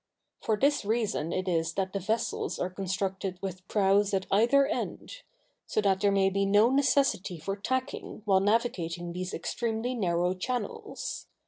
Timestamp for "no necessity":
6.43-7.37